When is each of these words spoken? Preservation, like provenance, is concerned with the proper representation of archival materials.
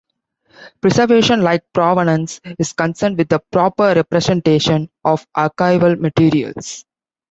Preservation, 0.81 1.43
like 1.43 1.61
provenance, 1.73 2.41
is 2.57 2.73
concerned 2.73 3.19
with 3.19 3.29
the 3.29 3.37
proper 3.37 3.93
representation 3.95 4.89
of 5.05 5.27
archival 5.37 5.95
materials. 5.99 6.85